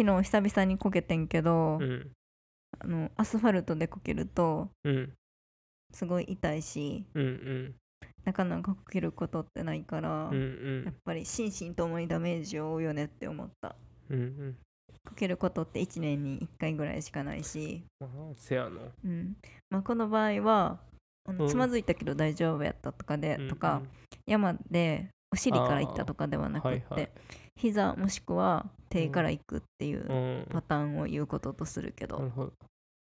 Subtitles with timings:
[0.00, 2.10] 昨日久々にこけてんけど、うん。
[2.78, 5.12] あのアスファルトでこけるとうん
[5.92, 7.74] すごい痛いしうんうん
[8.24, 10.82] なかなかこけることってないから、うんうん。
[10.84, 13.74] やっぱり心身ともにダメージを負うよねって思った。
[14.08, 14.56] うんうん。
[15.06, 18.80] こけることって1年に1回ぐらいしかないし、まあせやな。
[19.04, 19.36] うん。
[19.68, 20.78] まあ、この場合は
[21.26, 21.50] あのうん。
[21.50, 23.48] つまずいたけど大丈夫やったとかで、うん。
[23.48, 23.82] とか
[24.26, 27.10] 山でお尻から行ったとかではなくって、はいはい。
[27.56, 30.46] 膝もしくは手から行くっていううん。
[30.50, 32.52] パターンを言うこととするけど、なるほど。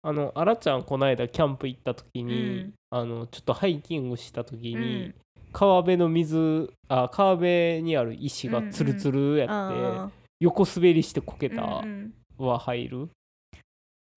[0.04, 2.74] あのあらちゃんこの間キャンプ行った時に、うん。
[2.90, 5.16] あのちょっとハイキングした時うに、ん。
[5.54, 10.10] 川辺の水あ川辺にある石がツルツルやって、あ
[10.40, 13.10] 横滑りしてこけーたうんは入る、うん。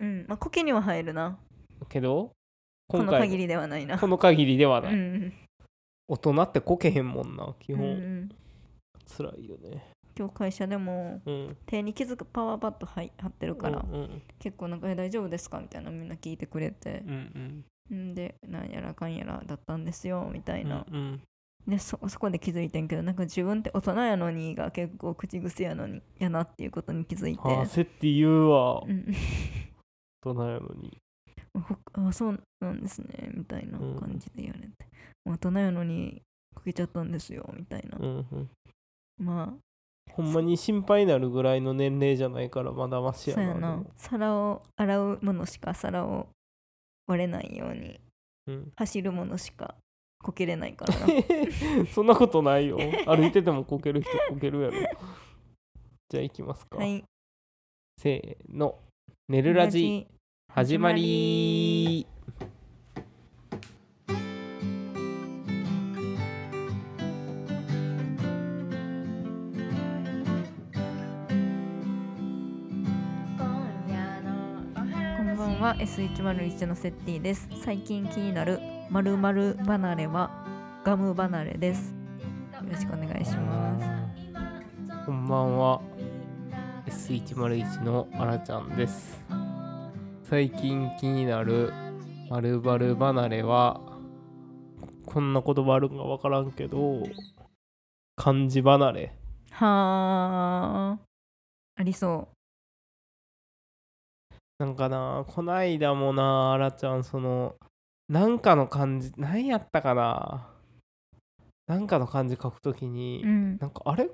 [0.00, 1.38] うんまあ苔には入るな。
[1.88, 2.32] けど
[2.88, 3.98] この限りではないな。
[3.98, 5.32] この限りではない、うん
[6.10, 8.28] 大人ってこけへんもんな基うん本、うん。
[9.16, 9.92] 辛いよね。
[10.18, 11.56] 今日会社でもうん。
[11.66, 14.22] 手に気づくパワーパッドはい貼ってるから、うんうん。
[14.40, 15.60] 結構なんかえ大丈夫ですか？
[15.60, 18.10] みたいなみんな聞いてくれてうんうん。
[18.10, 21.20] んでなんやらかんやらだったんですよみたいな、うんうん。
[21.68, 28.82] でそそこで気づいてんけどなんか自分って大人やのにが結構口癖やのにやなっていうことに気づいて、あせって言うわ。
[28.84, 29.06] うん、
[30.26, 30.90] 大人やのに。
[30.90, 31.09] ほ
[31.54, 34.70] あそうなんですねみたいな感じで言われて、
[35.24, 36.22] 大人やのに
[36.54, 38.50] こけちゃったんですよみたいな、うんうん。
[39.18, 39.54] ま
[40.12, 43.82] ほんまに心配になるぐらいの年齢じゃないからまだまあしやそうやな。
[43.96, 46.28] 皿を洗うものしか皿を
[47.06, 48.00] 割れないように。
[48.46, 48.72] うん。
[48.76, 49.74] 走るものしか
[50.22, 51.06] こけれないからな。
[51.92, 52.78] そんなことないよ。
[53.06, 54.74] 歩いててもこける人こけるやろ。
[56.08, 57.04] じゃあ行きますか、はい。
[57.98, 58.80] せーの
[59.28, 60.08] 「ねるラジ」
[60.52, 62.06] 始まり。
[64.08, 64.14] こ
[75.22, 75.76] んばんは。
[75.78, 77.48] S101 のセッティです。
[77.62, 78.58] 最近気になる
[78.90, 80.30] 〇〇離れは
[80.84, 81.94] ガム離れです。
[82.54, 83.86] よろしくお願いします。
[85.06, 85.80] こんばんは。
[86.86, 89.19] S101 のあらちゃんです
[90.30, 91.72] 最近気になる
[92.30, 93.80] 離れは
[95.04, 97.02] こんな言葉あるんかわからんけど
[98.14, 99.12] 漢字離れ。
[99.50, 100.98] はあ
[101.74, 102.28] ありそ
[104.60, 107.56] なんかなこないだもなあらちゃんその
[108.08, 110.48] なんかの漢字何やったかな
[111.66, 113.58] なんかの漢字書くときに、ううん。
[113.58, 114.08] なんかあれ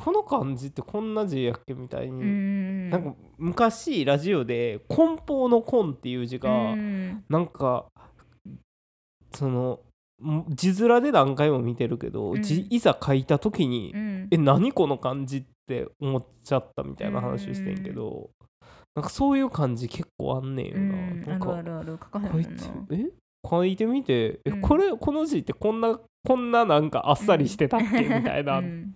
[0.00, 7.24] この漢字ってこんな字やっけみたいに、うんなんか昔ラジオで「梱包の梱」っていう字が、うん。
[7.28, 7.86] なんか
[9.32, 9.80] その
[10.24, 12.42] ん字面で何回も見てるけど、うん。
[12.42, 14.28] 字いざ書いた時に、うん。
[14.30, 18.30] え何この漢字って思っちゃったみたいな話をしてんけど、
[18.94, 21.32] なんかそういう漢字結構あんねんような。
[21.32, 21.98] なんかんあるあるある。
[22.00, 22.44] 書かへんもんな。
[22.46, 23.10] こいつえ？
[23.50, 24.60] 書いてみてえ、うん。
[24.60, 28.58] これこの字ってこんなこんななんかあっさりしてたっけ、みたいな。
[28.58, 28.94] うん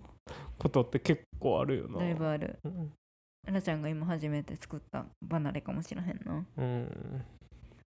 [0.57, 1.99] ことって結構あるよな。
[1.99, 2.59] だいぶある。
[2.63, 2.91] うん。
[3.47, 6.45] あらちゃんが今初めて作った離れかもしれへんな。
[6.57, 7.25] うん。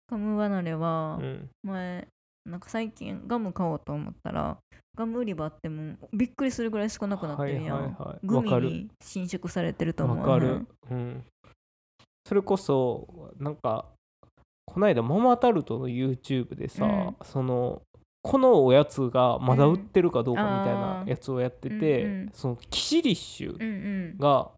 [0.08, 1.48] ガム離れはうん。
[1.62, 2.06] 前
[2.44, 4.58] なんか最近ガム買おうと思ったら
[4.96, 8.26] ガム売り場あってもびっくりするぐらい少なくなってるやん、はいはいはい。
[8.26, 11.24] グミに伸縮されてると思うわかる、うん、
[12.26, 13.86] それこそなんか
[14.66, 17.16] こないだママタルトの YouTube でさ、うん。
[17.22, 17.82] その
[18.22, 22.30] このおやつがまだ売ってるかどうかみたいなやつをやってて、うんうん。
[22.32, 23.64] そのキシリッシュうんう
[24.14, 24.18] ん。
[24.18, 24.50] が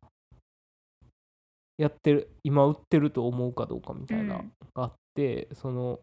[1.79, 4.53] やってる今売ってると思うかどうかみたいな、うん。
[4.75, 5.99] があってその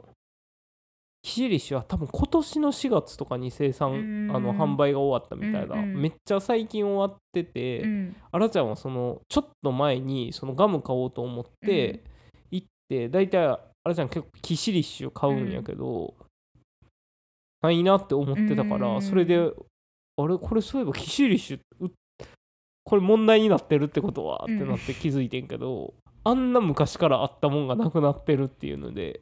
[1.22, 3.94] キシリッシュは多分今年の4月とかに生産、う
[4.32, 4.36] ん。
[4.36, 6.02] あの販売が終わったみたいな、うんうん。
[6.02, 8.16] めっちゃ最近終わってて、うん。
[8.32, 12.04] あらちゃんはそのちょっと前にそのガム買おうと思って
[12.50, 16.16] 行って大体あらちゃん結構キシリッシュ買うんやけど、
[17.62, 19.02] ないなって思ってたから、うん。
[19.02, 20.38] それであれ？
[20.38, 21.92] これそういえばキシリッシュう
[22.84, 25.94] これ問題になってるってことはってなって気づいてんけど、
[26.24, 29.22] あんな昔からあったもんがなくなってるっていうので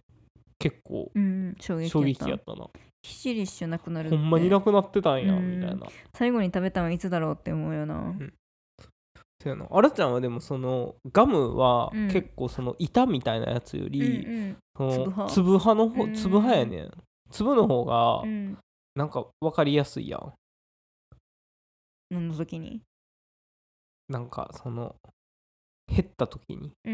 [0.58, 2.68] 結構うん衝撃衝やったな。
[3.02, 5.60] キシリッシュなくなるほんまになくなってたんやうん。
[5.60, 5.88] みたいな。
[6.14, 8.14] 最後に食べたのはいつだろうって思うよな、
[9.42, 9.68] そうやな。
[9.72, 12.08] あらちゃんはでもそのガムはうん。
[12.10, 15.34] 結構その板みたいなやつより、うんその粒派。
[15.34, 16.14] 粒派の方うん。
[16.14, 16.92] 粒派やねん
[17.32, 18.24] 粒の方が
[18.96, 20.34] なんか分かりやすいやん。
[22.10, 22.82] 何の時に？
[24.08, 24.96] なんかその
[25.88, 26.72] 減った時に。
[26.86, 26.92] うー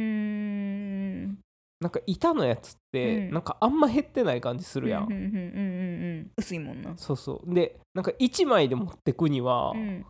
[1.28, 1.40] ん。
[1.80, 3.32] なんか板のやつってうん。
[3.32, 6.98] なんかあんま減ってない感じするやん、うんうんうんうんうん薄いもんな。
[6.98, 7.54] そうそう。
[7.54, 10.06] でなんか1枚で持ってくにはうん。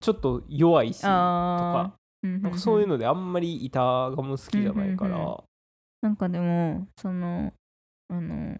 [0.00, 1.94] ちょっと弱いしとあか。
[2.22, 5.36] うんなんかそういうのであんまり板ガム好きじゃないから、うんうん。
[6.02, 7.52] なんかでもその
[8.08, 8.58] あの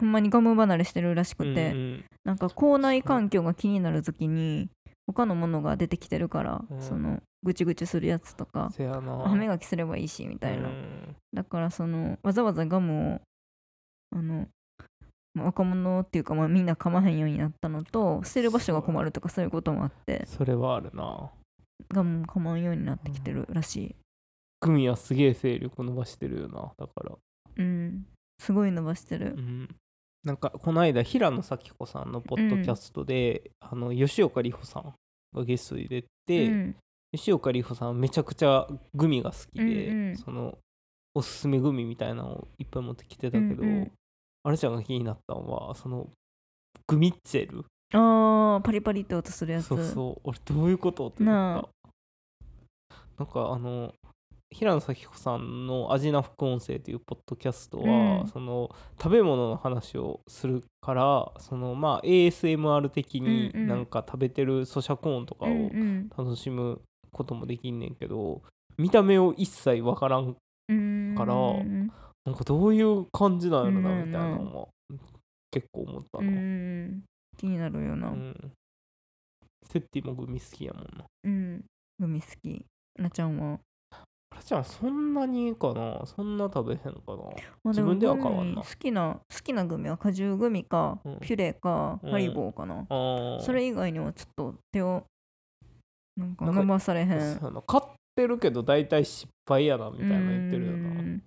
[0.00, 2.04] ほんまにガム離れしてるらしくて、うんうん。
[2.24, 4.70] なんか校内環境が気になる時に
[5.06, 6.80] 他のものが出てきてるから、うん。
[6.80, 11.16] そのぐちぐちするやつとか歯磨きすればいいしみたいな、うん。
[11.34, 13.20] だからそのわざわざガムを
[14.16, 14.48] あの
[15.34, 21.30] まあ若者っていうか、まあ、みんな噛まへんようになったのと捨てる場所が困るとかそういうこともあってそれはあるな。
[21.92, 23.96] ガムも噛まんようになってきてるらしい。
[24.60, 27.16] グミはすげえ勢力伸ばしてるよなだから。
[27.56, 28.06] うん。
[28.38, 29.34] すごい伸ばしてる。
[29.36, 29.68] うん
[30.22, 34.94] なんかこの間平野咲子さんのポッドキャストで、あの吉岡里帆さん
[35.34, 36.76] がゲストに出て、うん。
[37.12, 40.16] 吉岡里帆さんはめちゃくちゃグミが好きで、うんうん。
[40.16, 40.58] その
[41.14, 43.92] おすすめグミみたいなのをいっぱい持ってきてたけど、うんうん。
[44.42, 46.08] あれちゃんが気になったのはその
[46.86, 47.64] グミッツェル。
[47.92, 49.66] あーパリパリって音するやつ。
[49.66, 50.20] そうそう。
[50.24, 51.70] 俺どういうことって思なった。
[53.18, 53.94] なんかあの
[54.50, 58.28] 平野咲子さんの「味な副音声」というポッドキャストは、うん。
[58.28, 58.68] その
[59.00, 65.70] 食べ物の話をするからそのまあ ASMR 的になんか食べてる咀嚼音とかを
[66.18, 66.82] 楽しむ
[67.12, 68.42] こともできんねんけど
[68.76, 70.36] 見た目を一切わからん
[70.68, 71.14] うん。
[71.16, 71.34] から
[72.24, 74.68] なんかどういう感じなんやろなうんみたいなのは
[75.52, 77.04] 結構思ったうな、ん。
[77.36, 78.08] 気になるよな。
[78.08, 78.52] うん。
[79.62, 81.04] セッティもグミ好きやもんな。
[81.24, 81.64] うん。
[81.98, 82.64] グミ好き。
[82.98, 83.60] なちゃんは？
[84.44, 86.02] ちゃんそんなにかな。
[86.06, 86.92] そんな食べへんかな。
[86.92, 91.18] まあ自分ではも買わんな好きな好きなグミは果汁グミか、うん。
[91.20, 92.10] ピュレか、うん。
[92.10, 92.86] ハリボーかな、
[93.44, 95.04] それ以外にはちょっと手を
[96.16, 97.08] なんか伸ばされへん。
[97.66, 97.84] 買っ
[98.16, 101.22] てるけど大体失敗やなみたいな言ってるような、ん。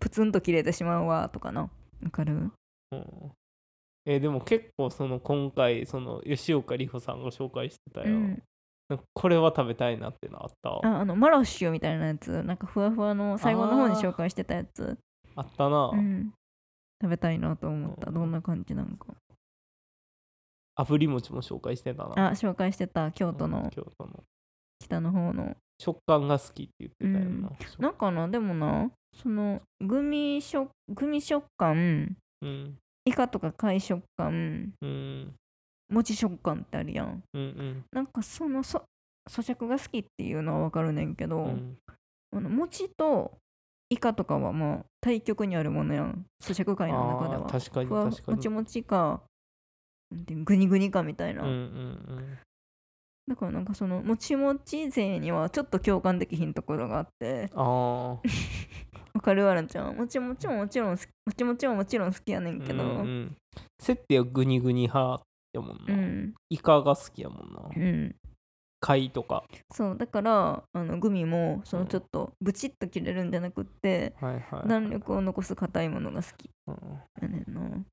[0.00, 1.62] プツンと切れてしまうわとかな。
[2.02, 2.50] わかる？
[2.92, 3.32] うん。
[4.06, 8.42] えーでも結構その今回その吉岡里帆さんが紹介してたよ、うん
[9.14, 10.70] これは食べたいなってのあった？
[10.70, 12.42] あああのマロッシュみたいなやつ。
[12.42, 14.98] なんかふわふわの最後の方に紹介してたやつ、
[15.40, 16.32] ったな、うん、
[17.00, 18.08] 食べたいなと思った。
[18.08, 18.14] うん。
[18.14, 19.06] どんな感じなのか。
[20.76, 22.28] 炙り餅も紹介してたな。
[22.28, 23.10] あ紹介してた。
[23.12, 24.22] 京都うんの京都の。
[24.80, 25.56] 北の方の。
[25.80, 28.90] 食感が好きって言ってたよな、なんかなでもな
[29.20, 32.16] そのグミ食グミ食感。
[32.42, 32.78] うん。
[33.06, 34.72] イカとか貝食感。
[34.82, 35.34] うん
[35.90, 37.22] 餅食感ってあるやん。
[37.32, 37.84] うんうん。
[37.92, 38.84] なんかそのそ
[39.30, 41.78] 咀嚼が好きっていうのはわかるねんけど、うん。
[42.32, 43.32] あの餅と
[43.90, 46.26] イカとかはまあ対極にあるものやん。
[46.42, 47.48] 咀嚼界の中では。
[47.48, 48.36] 確かに確かに。
[48.36, 49.22] もちもちか
[50.44, 52.38] グニグニかみたいな、うんうん
[53.26, 57.48] だからなんかそのもちもち勢にはちょっと共感できひんところがあって。
[57.54, 58.20] うんあ
[59.14, 59.96] わかるわらんちゃん。
[59.96, 60.96] もちもちももちろんも
[61.34, 62.82] ちもちももちろん好きやねんあけど。
[62.82, 63.36] うんうん。
[64.18, 66.34] はグニグニ派やもんな、うん。
[66.50, 67.70] イカが好きやもんな。
[67.74, 68.16] うん。
[68.80, 69.44] 貝とか。
[69.72, 74.68] そうだからあのグミもそのうんちょっとブチッと切れるんじゃなくってはいはい。
[74.68, 76.50] 弾力を残す硬いものが好き。
[76.66, 76.76] うん。
[77.22, 77.84] やねんな。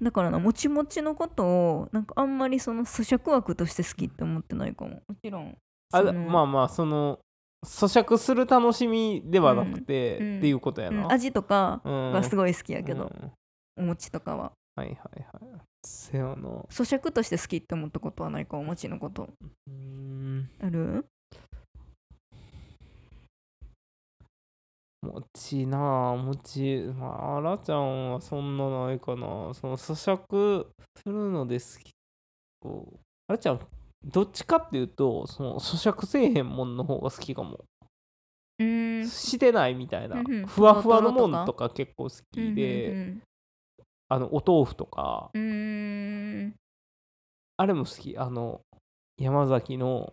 [0.00, 5.02] だからなもちもちのことをなんかあんまりその咀嚼枠として好きって思ってないかも。
[5.06, 5.56] もちろん
[5.92, 7.18] あまあまあその
[7.66, 10.26] 咀嚼する楽しみではなくて、うん。
[10.26, 10.38] うん。
[10.38, 11.12] っていうことやな、うん。
[11.12, 12.12] 味とかうん。
[12.12, 13.12] がすごい好きやけど、
[13.76, 13.82] うん。
[13.84, 15.60] お餅とかははいはいはい。
[15.84, 16.34] せやな。
[16.70, 19.24] 咀嚼として好きって思ったことはないかお餅のこと。
[19.24, 20.48] うーん。
[20.62, 21.04] ある？
[25.02, 26.92] 餅なあ餅。
[26.96, 29.52] まああらちゃんはそんなないかな。
[29.52, 30.66] その咀嚼
[30.96, 31.90] するので好き。
[32.60, 33.60] こうあらちゃん
[34.04, 37.64] どっちかっていうとその咀嚼せえへんもんの方が好きかも。
[38.60, 39.08] うーん。
[39.08, 40.20] してないみたいな。
[40.20, 40.46] うんうん。
[40.46, 41.68] ふわふわのもんとか？
[41.68, 43.16] 結構好きうんで
[44.08, 45.30] あのお豆腐とか。
[45.34, 46.54] うん。
[47.56, 48.16] あれも好き。
[48.16, 48.60] あの
[49.18, 50.12] 山崎の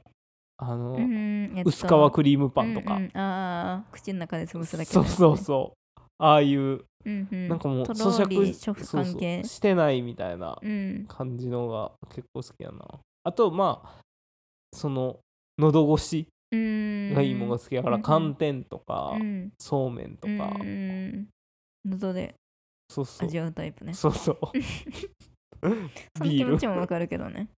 [0.58, 1.70] あの、っと。
[1.70, 3.18] 薄皮クリームパンとか、うんうん。
[3.18, 6.02] ああ口の中で潰すだけそうそうう、そう。
[6.18, 6.86] ああいう。
[7.06, 9.14] うんうん、なんかもうと咀嚼食そうそう。
[9.14, 11.06] 感系してないみたいなうん。
[11.08, 12.84] 感じのが結構好きやな。
[13.24, 14.02] あとまあ
[14.74, 15.20] その
[15.60, 17.14] 喉越しうん。
[17.14, 19.52] がいいものが好きやからうん寒天とかうん。
[19.60, 20.32] そうめんとか。
[20.60, 21.28] うん。
[21.86, 22.34] 喉で
[22.89, 23.27] そうそう。
[23.27, 23.94] 味わうタイプね。
[23.94, 24.39] そうそう。
[26.18, 27.50] その気持ちもわかるけどね。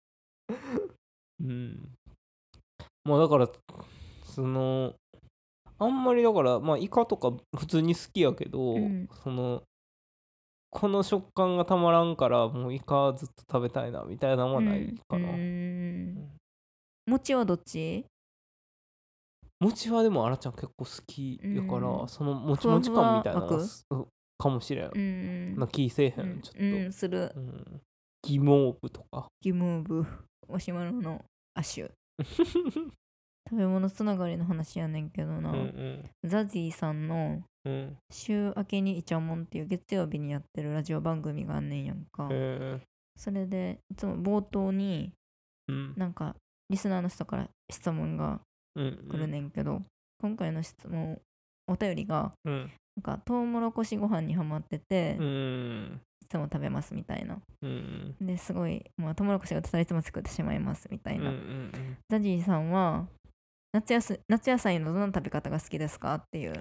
[1.41, 1.93] うん。
[3.05, 3.49] まあだから
[4.25, 4.95] その
[5.79, 9.09] あんまりだからまあイカとか普通に好きやけど、うん。
[9.23, 9.63] その
[10.71, 15.35] この食感がたまらんからもうイカずっと食べたいなみたいなのはないかな、うん。
[15.35, 16.31] うん。
[17.07, 18.05] 餅はどっち？
[19.61, 22.09] 餅はでもあらちゃん結構好きやから、うん。
[22.09, 23.87] そのもちもち感みたいなのがす
[24.39, 26.37] かもしれん、うんな気せえへ、うん。
[26.39, 27.33] んちょっと、うんする。
[27.35, 27.81] うん。
[28.23, 29.29] ギモーブとか。
[29.41, 30.07] ギムーブ
[30.49, 31.25] おしまるの
[31.55, 31.91] アッシュ
[33.49, 36.05] 食べ物つながりの話やねんけどな、うんうん。
[36.25, 37.97] ザジーさんのうん。
[38.11, 42.81] 週明けにイチャモンっていう月曜日にやってるラジオ番組があんねんやんか、え。
[43.17, 45.95] それでいつも冒頭にーうん。
[45.97, 46.37] なんか
[46.69, 48.41] リスナーの人から質問が
[48.75, 49.83] うん来るねんけど、
[50.21, 51.21] 今回の質問
[51.69, 56.01] お便りがうんなんかトウモロコシご飯にハマってて、いうん。
[56.29, 57.39] つも食べますみたいな。
[57.63, 58.15] うん。
[58.21, 63.07] ですごい、まあ、トウモロコシが出たらいつも作ってしまいますみたいな、うんうんザジーさんは
[63.73, 66.55] 夏やす夏野菜のどの食べ方が好きですかっていう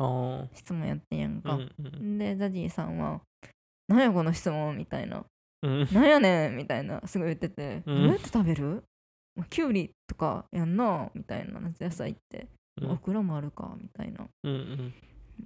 [0.54, 2.18] 質問やってんやんうか、んうん。
[2.18, 3.22] でザジーさんは
[3.88, 5.24] 「何やこの質問」みたいな。
[5.64, 7.96] うん「何やねん」みたいなすごい言ってて「うん。
[8.04, 8.84] どうやって食べる？
[9.36, 12.48] まあキュウリとかやんな」みたいな夏野菜って。
[12.82, 12.92] うん。
[12.92, 14.28] オクラもあるかみたいな。
[14.44, 14.94] うんうん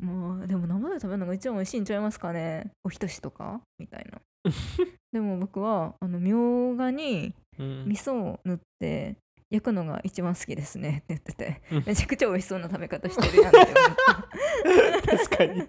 [0.01, 2.71] もうでも生で食べるのが一番美味しいんちゃいますかね？
[2.83, 3.61] おひたしとか？
[3.77, 4.19] みたいな。
[5.11, 7.85] でも僕はあのみょうがにうん。
[7.87, 9.15] 味噌を塗って
[9.49, 10.89] 焼くのが一番好きですね。
[10.89, 11.61] って言ってて。
[11.71, 11.83] うん。
[11.85, 15.61] めちゃくちゃ美味しそうな食べ方してるやんって思った確かに。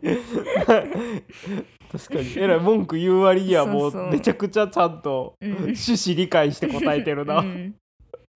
[1.90, 2.38] 確かに。
[2.38, 4.10] えらい文句言う割にはもそう。
[4.10, 5.52] めちゃくちゃちゃんとうん。
[5.52, 7.74] 趣旨理解して答えてるな、うん。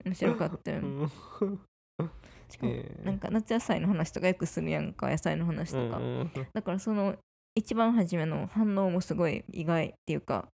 [0.04, 1.10] 面白かったよ、うん
[2.54, 2.66] しか。
[2.66, 2.96] も、え。
[3.02, 7.16] ーなんか夏野菜の話とかよくするやんか野菜の話とか、うんうんだからその
[7.56, 10.48] 一番初めの反応もすごい意外っていうか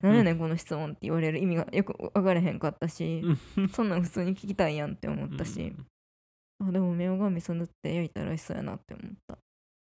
[0.00, 3.22] 何やねんこの質問って言われる意味がよく分からへんかったし、
[3.56, 3.68] うん。
[3.68, 5.72] そんなん普通に聞きたいやんって思ったし、
[6.60, 9.38] あでもみょうが味噌塗って焼いたら美味しそうやなって思った、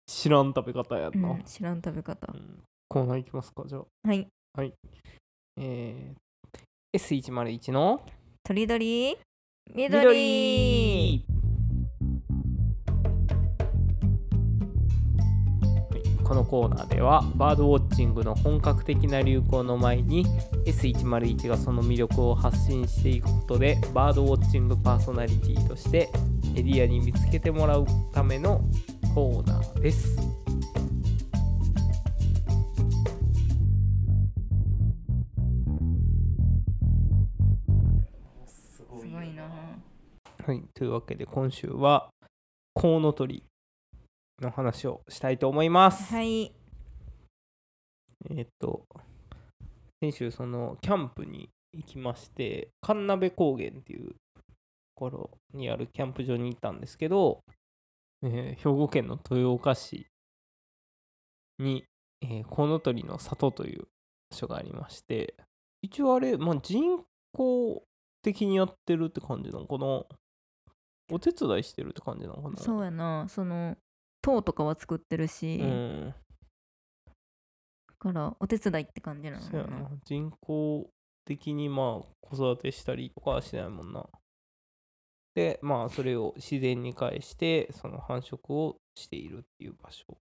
[0.07, 2.62] 知らん食べ方やんな、うん、知らん食べ方、うん。
[2.88, 3.85] コーナーいきますかじゃあ。
[4.09, 4.26] はい。
[5.61, 8.00] えー、S101 の？
[8.43, 9.19] とりどり？
[9.75, 11.25] 緑
[16.28, 20.26] このコーナーではバードウォッチングの本格的な流行の前に
[20.66, 26.11] S101 がその魅力を発信していくことでバードウォッチングパーソナリティとして
[26.54, 28.61] エリアに見つけてもらうための
[29.14, 30.16] コーナーです。
[38.47, 39.44] すすごいな
[40.44, 42.11] はい、というわけで今週は
[42.75, 43.44] コウノトリ
[44.40, 46.12] の話をしたいと思います。
[46.14, 46.52] はい。
[48.30, 48.85] えーっと
[50.00, 54.14] 先週そのキャンプに行きまして神鍋高原っていうと
[54.95, 57.40] ころにあるキャンプ場に行ったんですけど、
[58.23, 60.07] えー兵庫県の豊岡市
[61.59, 61.85] に、
[62.23, 63.88] えーコウノトリの里という
[64.30, 65.35] 場所がありまして
[65.83, 66.83] 一応あれ、まあ、人
[67.33, 67.83] 工
[68.23, 70.04] 的にやってるって感じなのかな？
[71.11, 72.57] お手伝いしてるって感じなのかな？
[72.57, 73.26] そうやな。
[73.28, 73.76] その
[74.23, 76.15] 塔とかは作ってるし、うん。
[77.89, 79.63] だからお手伝いって感じなのかな。
[79.65, 79.91] な。
[80.05, 80.91] 人工
[81.25, 84.07] 的にまあ子育てしたりとかはしないもんな。
[85.35, 90.19] でまあそれを自然に返してその繁殖をしているっていう場所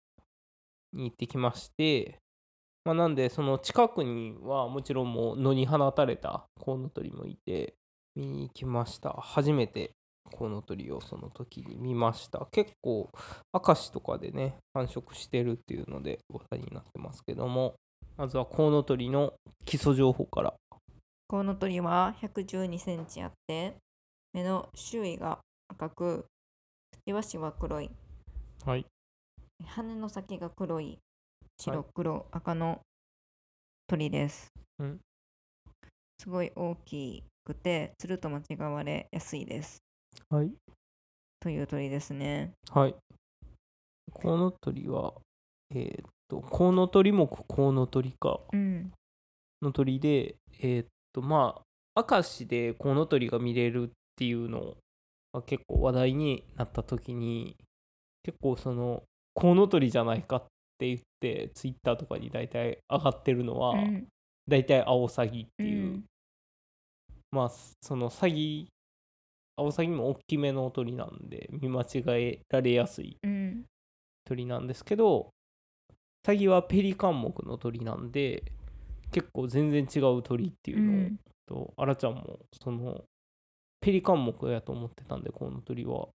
[0.93, 2.19] に行ってきまして
[2.85, 7.73] まあなんでその近くにはもちろんもう野に放たれたコウノトリもいて
[8.15, 9.11] 見に行きました。
[9.11, 9.93] 初めて
[10.31, 12.47] コウノトリをその時に見ました。
[12.51, 13.09] 結構
[13.53, 17.75] 明石とかでね繁殖してるっていうので話題になってますけども。
[18.15, 19.33] まずはコウノトリの
[19.65, 20.53] 基礎情報から。
[21.27, 23.75] コウノトリは112センチあって
[24.33, 26.27] 目の周囲が赤くく
[27.05, 27.91] ちばしは黒い。
[28.65, 28.85] はい。
[29.65, 30.97] 羽の先が黒い。
[31.59, 32.81] 白黒、赤の
[33.87, 34.99] 鳥です、うん。
[36.19, 39.77] すごい大きくてつると間違われやすいです
[40.29, 40.51] はい。
[41.39, 42.51] という鳥ですね。
[42.71, 42.95] はい。
[44.13, 45.13] コウノトリは
[45.71, 48.91] えーっとコウノトリ目コウノトリ科うん。
[49.61, 51.61] の鳥でえーっとま
[51.95, 54.75] あ明石でコウノトリが見れるっていうの
[55.33, 57.55] が結構話題になった時に
[58.23, 60.45] 結構そのコウノトリじゃないかっ
[60.77, 64.07] て言ってツイッターとかに大体上がってるのは、うん。
[64.47, 65.67] 大体アオサギってう。
[65.67, 66.03] いう、ん。
[67.31, 68.67] まあそのサギ
[69.57, 73.65] アオサギも大きめの鳥なんで見間違えられやすいうん。
[74.25, 75.29] 鳥なんですけど
[76.25, 78.43] サギはペリカン目の鳥なんで
[79.11, 81.19] 結構全然違う鳥っていううのを、ん。
[81.47, 83.03] とアラちゃんもその
[83.79, 86.07] ペリカン目やと思ってたんでこの鳥は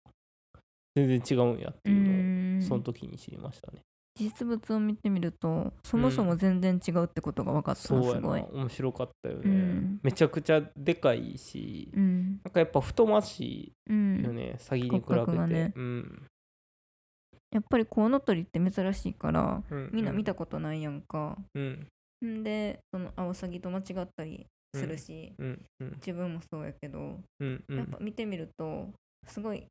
[0.95, 2.61] 全然違うんやってういうのをん。
[2.61, 3.81] その時に知りましたね、
[4.15, 8.13] 実物を見てみるとそもそも全然違うってことが分かったそうやな。
[8.13, 8.41] なすごい。
[8.53, 9.99] 面白かったよね、うん。
[10.03, 12.39] めちゃくちゃでかいしうん。
[12.43, 15.73] なんかやっぱ太ましういよんね、サギに比べて、ね。
[15.75, 16.23] うん。
[17.51, 21.87] やっぱりコウノトリって珍しいからうん、みんな見たことないやんか、うん。
[22.23, 25.65] んでそのアオサギと間違ったりするし、うん。
[25.79, 25.91] うん。
[25.95, 27.77] 自分もそうやけど、うんうん。
[27.77, 28.89] やっぱ見てみると
[29.27, 29.65] すごい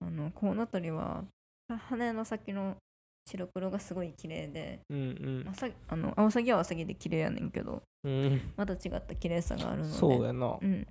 [0.00, 1.24] あのコウノトリは
[1.68, 2.76] 羽の先の
[3.30, 7.82] 白黒がすごい綺麗で、うんまあ、さあのアオサギはアオサギで綺麗やねんけど。
[8.04, 8.12] うん。
[8.12, 9.94] うんまた違った綺麗さがあるので。
[9.94, 10.58] そうやな。
[10.60, 10.86] うん、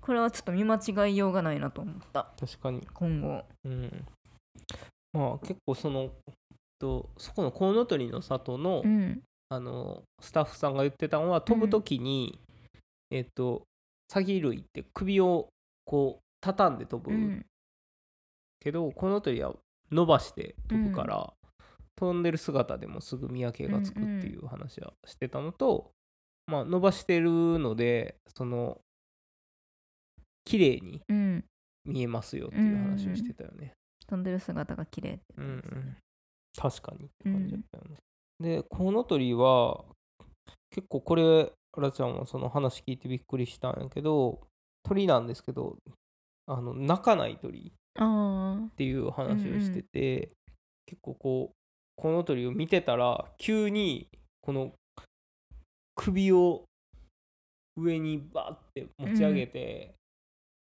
[0.00, 2.32] これはちょっと見間違いようがないなと思った。
[2.38, 2.86] 確かに。
[2.92, 3.44] 今後。
[3.64, 4.04] うん。
[5.12, 6.10] まあ結構その
[6.78, 9.22] とそこのコウノトリの里の、うん。
[9.50, 12.38] あのスタッフさんが言ってたのは飛ぶ時に、
[13.10, 13.62] えっ、と
[14.12, 15.48] サギ類って首を
[15.86, 17.14] こう畳んで飛ぶ。
[17.14, 17.46] うん。
[18.60, 19.54] けど、コウノトリは
[19.90, 21.32] 伸ばして飛ぶから、
[21.98, 25.90] 飛んでる姿でもすぐ見分けがつくっていう話はしてたのと、
[26.46, 28.78] まあ伸ばしてるのでその
[30.44, 31.44] 綺麗にうん。
[31.88, 33.72] 見えますよっていう話をしてたよね。
[34.06, 35.96] 飛んでる姿が綺麗ってうんうん、
[36.56, 37.96] 確かにって感じだったよね。
[38.40, 39.84] でコウノトリは
[40.70, 44.40] 結構これあらちゃんはその話聞いてびっくりしたんやけど
[44.82, 45.76] 鳥なんですけど
[46.46, 50.30] あの鳴かない鳥あっていう話をしてて、
[50.86, 51.57] 結構こう
[51.98, 54.06] コウノトリを見てたら急に
[54.40, 54.72] この
[55.96, 56.64] 首を
[57.76, 59.94] 上にバーって持ち上げて、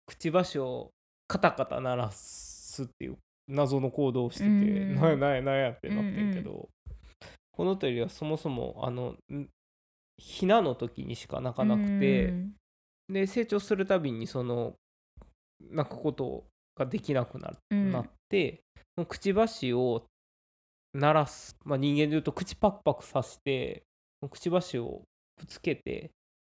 [0.07, 0.91] くちばしを
[1.26, 3.17] カタカタ鳴らすっていう
[3.49, 4.95] 謎の行動をしてて、うん。
[4.95, 6.69] なんやなんやなんやってなってんけど、
[7.53, 9.49] コウノトリはそもそもあのん
[10.17, 12.55] ヒナの時にしか鳴かなくて、うん。
[13.12, 14.75] で成長するたびにその
[15.61, 16.45] 鳴くこと
[16.76, 17.93] ができなくな,、うん。
[17.93, 18.62] なって
[19.09, 20.05] くちばしを
[20.95, 23.83] 鳴らす、まあ、人間でいうと口パクパクさして
[24.31, 25.03] くちばしを
[25.37, 26.11] ぶつけて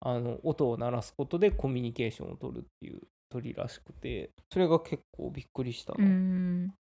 [0.01, 6.74] あの音を鳴らすことでコミュニケーションを取るっていう鳥らしくてそれが結構びっくりしたうな、ん。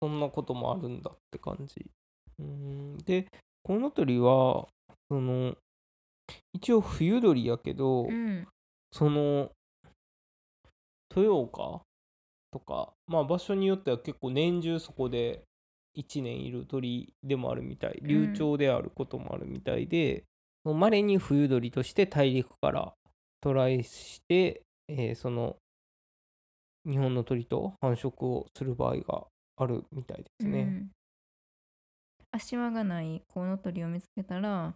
[0.00, 1.86] そんなこともあるんだって感じ。
[2.38, 2.98] うん。
[2.98, 3.26] で
[3.62, 4.66] コウノトリは
[5.10, 5.54] その
[6.52, 8.46] 一応冬鳥やけど、うん。
[8.92, 9.50] その
[11.14, 11.82] 豊岡
[12.50, 15.42] とかまあ場所によっては結構年中そこで
[15.98, 17.98] 1年いる鳥でもあるみたい。
[18.02, 20.24] 流暢であることもあるみたいで
[20.64, 22.94] まれ、に冬鳥として大陸から
[23.40, 25.56] 渡来して、えーその
[26.84, 30.60] 日本の鳥と繁殖をする場合があるみたいですね。
[30.60, 30.90] うん。
[32.30, 34.74] 足輪がないコウノトリを見つけたら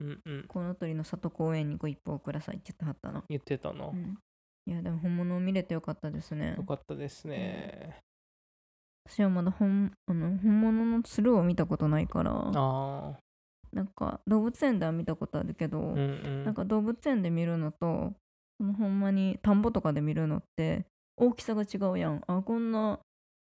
[0.00, 0.44] うんうん。
[0.48, 3.86] コウノトリの里公園にご一報くださいって言ってはったな、言ってたな。
[3.86, 4.18] うん、
[4.66, 6.54] いやでも本物を見れてよかったですね。
[6.56, 8.02] よかったですね。
[9.06, 12.32] 私はまだ本あの本物の鶴を見たことないから。
[13.72, 16.44] なんか動物園では見たことあるけど、うんうん。
[16.44, 18.12] なんか動物園で見るのと
[18.58, 20.86] そのほんまに田んぼとかで見るのって
[21.16, 22.22] 大きさが違うやん。
[22.26, 23.00] あこんな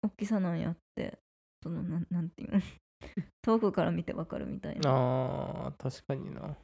[0.04, 1.20] 大きさなんやって。
[1.62, 2.62] そのなんなんていうの？
[3.42, 4.90] 遠くから見てわかるみたいな。
[4.90, 6.56] ああ確かにな。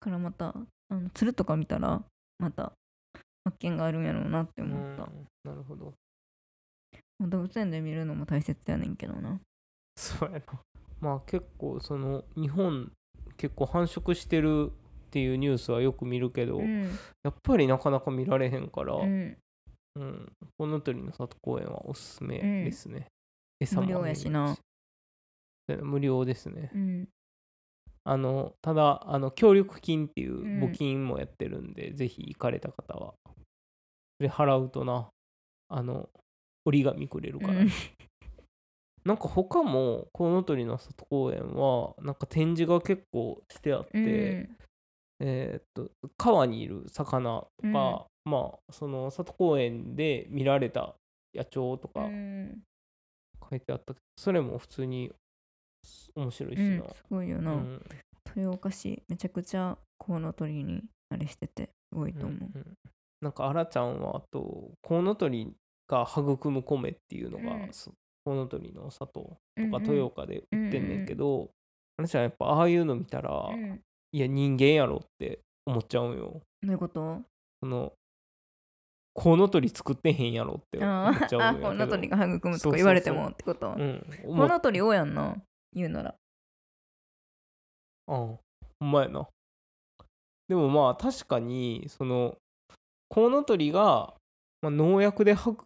[0.00, 0.54] からまた
[0.88, 2.02] あの鶴とか見たら
[2.38, 2.72] また
[3.44, 5.94] 発見があるんやろうなって思った、うんなるほど。
[7.20, 9.38] まあ動物園で見るのも大切やねんけどな。
[9.96, 10.44] そうやな。
[11.00, 12.90] まあ結構その日本
[13.36, 16.90] 結構繁殖してるっていうニュースはよく見るけど、うん。
[17.22, 19.36] やっぱりなかなか見られへんから、ううん。
[19.98, 23.06] んコウノトリの里公園はおすすめですね。
[23.60, 24.56] 餌も無料やしな。
[25.82, 26.70] 無料ですね。
[26.74, 27.08] うん。
[28.04, 30.64] あのただあの協力金っていううん。
[30.64, 33.14] 募金もやってるんで、ぜひ行かれた方は。
[33.26, 33.34] そ
[34.20, 35.10] れ払うとな。
[35.68, 36.08] あの
[36.70, 37.70] 折り紙くれるから、うん。
[39.04, 44.56] なんか他もコウノトリの里公園はなんか展示が結構してあって、うん。
[45.22, 50.94] えーっと川にいる魚とか、まあその里公園で見られた
[51.34, 52.62] 野鳥とかうん。
[53.50, 55.10] 書いてあったけど、それも普通に
[56.14, 56.84] 面白いしうんな。
[56.90, 57.82] すごいよな、うん。
[58.36, 62.74] 豊岡市めちゃくちゃコウノトリにあれしててすごいと思う、うんうん。
[63.20, 65.52] なんかあらちゃんはあとコウノトリ
[65.90, 67.72] が育む米っていうのが、うん。
[67.72, 67.90] そ
[68.24, 69.70] コウノトリの里とうんうん。
[69.72, 71.50] か豊岡で売ってんねんけど、
[71.96, 72.22] あらちゃん。
[72.24, 73.80] やっぱああいうの見たら、うん。
[74.12, 76.40] いや人間やろって思っちゃうんよ。
[76.62, 77.20] どういうこと？
[77.62, 77.92] その
[79.12, 83.74] コウノトリ作ってへんやろって思あっちゃうんコウノトリが育むとか言われてもってこと？
[83.76, 84.06] うん。
[84.24, 85.36] コウノトリ多やんな
[85.72, 86.14] 言うなら。
[88.08, 88.38] ああほ
[88.82, 89.28] んまやな。
[90.48, 92.36] でもまあ確かにその
[93.08, 94.14] コウノトリが、
[94.62, 95.64] まあ、農薬ではく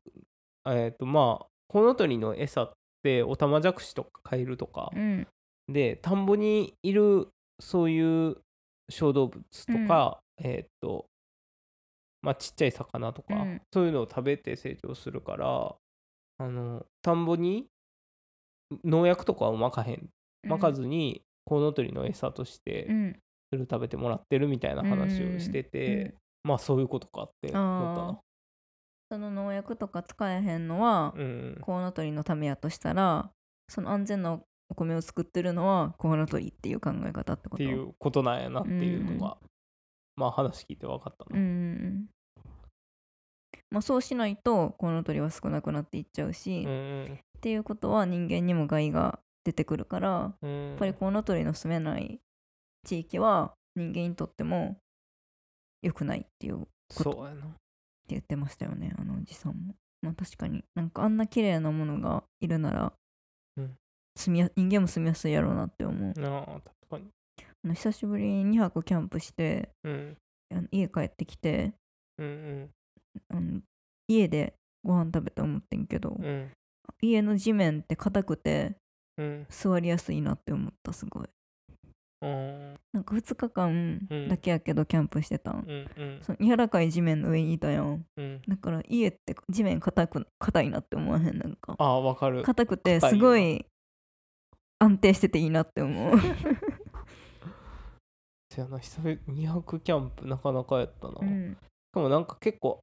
[0.66, 2.72] えっ、とまあコウノトリの餌っ
[3.02, 5.26] てオタマジャクシとかカエルとかうん。
[5.68, 7.28] で田んぼにいる
[7.60, 8.36] そういう
[8.90, 11.06] 小動物とか、えっ、と
[12.22, 13.62] まあちっちゃい魚とか、うん。
[13.72, 15.74] そういうのを食べて成長するから
[16.38, 17.66] あの田んぼに
[18.84, 20.08] 農薬とかをまかへん
[20.46, 23.16] まかずにコウノトリの餌としてうん。
[23.50, 28.20] それを食べてもらってるみたいな話をしてて、まあそういうことかって思ったな
[29.10, 31.58] その農薬とか使えへんのはうん。
[31.60, 33.30] コウノトリのためやとしたら
[33.68, 34.32] その安全な
[34.70, 37.54] お米を作ってるのはコウノトリっていう考え方ってこと？
[37.56, 39.36] っていうことなんやなっていうのが、
[40.16, 41.42] まあ話聞いて分かったうんうな。
[41.42, 42.06] ん。
[43.70, 52.20] まあそうしないとコウノトリは少なくなっていっちゃうし、うんっ、ていうことは人間にも害が出てくるからうん、ややっぱりコウノトリの住めない
[52.84, 54.76] 地域は人間にとっても
[55.82, 57.44] 良くないっていうそうやな。
[58.08, 59.74] 言ってましたよねあのおじさんも。
[60.02, 62.92] まあ確かになんかあんな綺麗なものがいるなら、
[63.56, 63.76] うん
[64.16, 66.20] 住みや人間も住みやすいやろうなって思う。
[66.20, 67.08] なあ、確かに。
[67.64, 70.16] あの久しぶりに2泊キャンプしてうん、
[70.52, 71.72] あの家帰ってきて
[72.18, 72.70] うん、
[73.28, 73.60] あの
[74.06, 76.50] 家でご飯食べて思ってんけど、うん、うん、
[77.00, 78.76] 家の地面って硬くて
[79.16, 81.28] うん、座りやすいなって思ったすごい。
[82.24, 85.64] うん、なんか2日間うんだけやけどキャンプしてたん。
[85.66, 88.04] うん、うん、その柔らかい地面の上にいたやん。
[88.16, 88.40] うん。
[88.48, 91.74] だから家って地面硬く硬いなって思わへんなんか。
[91.78, 92.42] ああ、分かる。
[92.42, 93.66] 硬くてすごい
[94.78, 96.18] 安定してていいなって思う。
[98.50, 101.14] せやな、久々2泊キャンプなかなかやったな。
[101.14, 101.56] しうん
[101.94, 102.80] かもなんか結構、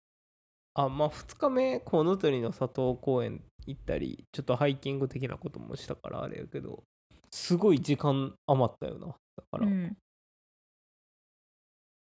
[0.73, 6.83] あ、まあ2日目、コウノトリの佐藤公園行ったり、ちょっとハイキング的なこともしたからあれやけど、
[7.29, 9.15] すごい時間余ったよな。
[9.37, 9.97] だから、うん。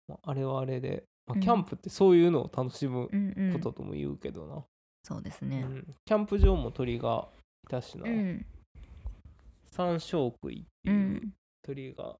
[0.08, 1.40] まあ、あれはあれで、まあ、うん。
[1.40, 3.52] キャンプってそういうのを楽しむうんうん。
[3.52, 4.64] こととも言うけどな、
[5.02, 5.62] そうですね。
[5.62, 5.94] うん。
[6.04, 7.28] キャンプ場も鳥が
[7.64, 8.46] いたしな、うん。
[9.66, 11.32] 三小食いってういうん。
[11.62, 12.16] 鳥が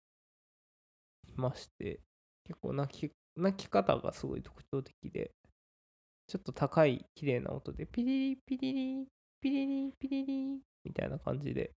[1.28, 2.00] いまして、
[2.44, 5.32] 結構鳴き鳴き方がすごい特徴的で
[6.26, 9.06] ちょっと高い綺麗な音でピリリピリリ
[9.40, 11.72] ピリリピリリみたいな感じで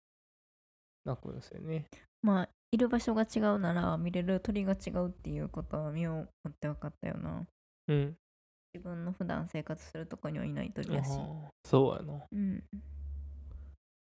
[1.05, 1.87] 鳴くんですよね
[2.23, 7.47] まあいる場所が違うなら見れる鳥が違うっていうことは身をもって分かったよな。
[7.89, 8.17] うん
[8.75, 11.11] 自分の普段生活するとこにはいない鳥やし。
[11.65, 12.63] そうやなうん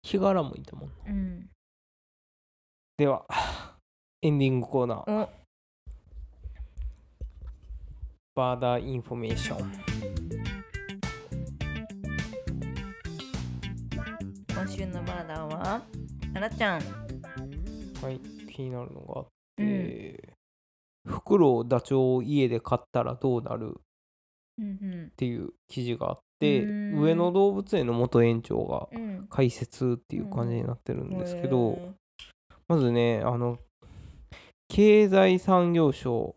[0.02, 1.50] ヒガラもいたもんなうん。
[2.96, 3.26] では
[4.22, 5.28] エンディングコーナーお
[8.34, 9.72] バーダーインフォメーション
[14.54, 15.82] 今週のバーダーは
[16.34, 17.03] あらちゃん。
[18.04, 18.20] はい。
[18.52, 19.26] 気になるのがあっ
[19.58, 19.66] うん。
[19.66, 20.34] て、
[21.06, 23.80] フクロウダチョウを家で飼ったらどうなる？
[24.58, 27.00] うんっていう記事があってうーん。
[27.00, 29.08] 上野動物園の元園長がうん。
[29.18, 29.26] うん。
[29.28, 31.92] 解説っていう感じになってるんですけど、へ
[32.68, 33.58] まずねあの
[34.68, 36.36] 経済産業省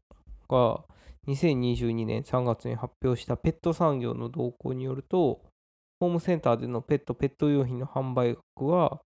[0.49, 0.83] が
[1.27, 5.41] 2022年3月に発表したペット産業の動向によると
[5.99, 9.01] ホームセンターでのペットペット用品の販売額は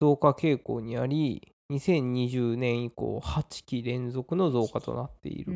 [0.00, 5.52] 増加傾向にあり2020年以降8期連続の増加となっている。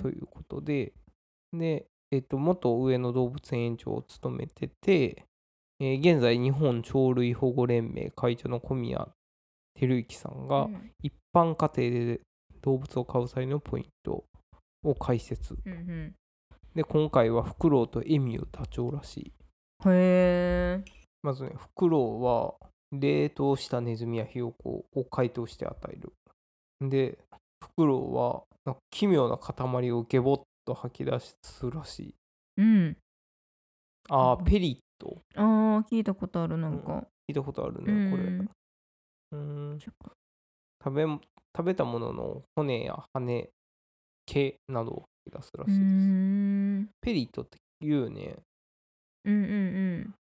[0.00, 0.92] ということで、
[1.52, 5.26] で、えっと、元上野動物園園長を務めてて、
[5.78, 9.08] えー現在日本鳥類保護連盟会長の小宮
[9.78, 10.90] 照之さんがうん。
[11.02, 12.20] 一般家庭で
[12.62, 14.24] 動物を飼う際のポイント
[14.82, 15.54] を解説。
[15.64, 16.14] うんうん。
[16.74, 19.32] で今回はフクロウとエミューダチョウらしい。
[19.86, 20.84] へえ。
[21.22, 22.54] まずねフクロウは
[22.92, 26.12] 冷凍したネズミやヒヨコを解凍して与える。
[26.88, 27.18] で
[27.62, 28.42] フクロウは
[28.90, 31.36] 奇妙な塊をゲボッと吐き出す
[31.70, 32.14] らしい。
[32.58, 32.96] うん。
[34.08, 35.20] あーうんペリット。
[35.34, 35.44] ああ、
[35.90, 37.06] 聞いたことある、なんか。
[37.28, 38.22] 聞いたことあるうねこれ。
[38.24, 38.40] ん。
[38.40, 39.80] うーん。
[39.80, 39.92] 食
[40.94, 43.48] べ食べたものの骨や羽
[44.26, 45.84] 毛などを吐き出すらうしいで
[46.86, 46.88] す。
[47.00, 48.36] ペリットって言うよね。
[49.24, 50.14] うんうん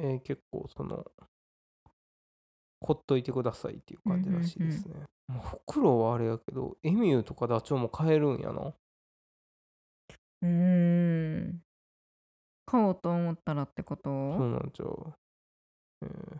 [0.00, 1.04] えー結構その
[2.80, 4.94] ほっといてくださいっていう感じらしいですね、
[5.28, 8.72] もうフクロウはあれやけどエミューとかダチョウも飼えるんやな。
[10.42, 11.62] うーん。
[12.66, 14.10] 買おうと思ったらってこと？
[14.10, 15.12] そうなんちゃう、
[16.02, 16.36] えー。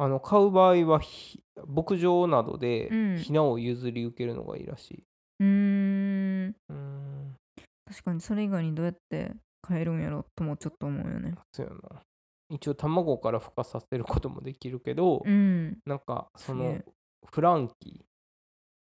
[0.00, 3.18] あの飼う場合はひ牧場などでうん。
[3.18, 5.04] ヒナを譲り受けるのがいいらしい、
[5.40, 6.56] うーん。
[6.68, 7.36] うーん。
[7.86, 11.34] 確かにそれ以外にどうやって買えるんやろともちょっと思うよね。
[11.52, 12.02] そうやな
[12.50, 15.78] 一応卵から孵化させることもできるけど、うん。
[15.86, 16.84] なんかそのえ
[17.26, 18.06] フランキ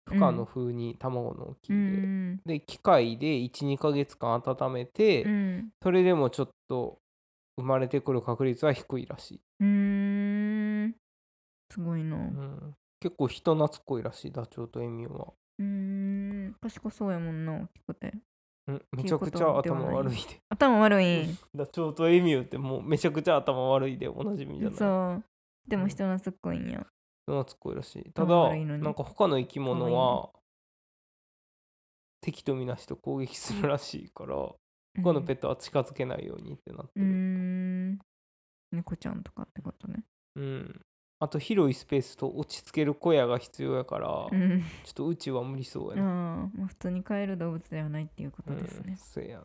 [0.09, 2.41] ー孵化うんの風に卵の大きういで、ん。
[2.47, 5.71] で機械で12ヶ月間温めて、うん。
[5.83, 7.01] それでもちょっと
[7.59, 10.95] 生まれてくる確率は低いらしい、うーん。
[11.71, 12.17] すごいな。
[12.17, 15.63] う、うん結構人懐っこいらしいダチョウとエミューは、ー
[16.49, 16.55] ん。
[16.61, 18.15] 賢そうやもんな、大きくて。
[18.67, 20.41] うん、めちゃくちゃ頭悪いで。
[20.49, 21.23] 頭悪い。
[21.23, 21.39] ん。
[21.55, 24.77] ダチョウとエミューってもうめちゃくちゃ頭悪いでおなじみじゃない。
[24.77, 25.25] そう。
[25.69, 25.89] でもうん。
[25.89, 26.87] 人懐っこいんや。
[27.27, 28.13] 人懐っこいらしい。
[28.13, 30.31] た頭だなんか他の生き物は
[32.21, 34.37] 敵とみなして攻撃するらしいから
[35.03, 37.07] 他のペットは近づけないようにってなってる。
[37.07, 37.99] ん。
[38.73, 40.05] 猫ちゃんとかってことね。
[40.37, 40.81] うん
[41.23, 48.87] あと広いスペースと落ち着ける小屋が必要やから、ちょうんっとうちは無理そうやな、あーまあ普通に飼える動物ではないっていうことですうん。
[48.87, 49.45] ねそうやね。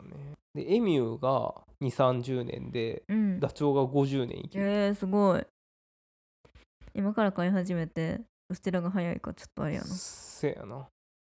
[0.54, 3.40] でエミューが2 3 0年でうん。
[3.40, 5.46] ダチョウが50年生きる、えー、すごい。
[6.94, 9.86] 今から飼い始めてどちらが早いかちょっとあれやな。
[9.86, 10.76] せやな、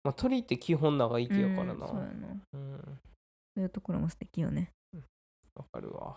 [0.05, 1.73] まあ、鳥って基本長生きやからな。
[1.73, 2.29] うんそうやな。
[2.53, 2.99] うん。
[3.57, 4.71] そういうところも素敵よね。
[5.55, 6.17] わかるわ、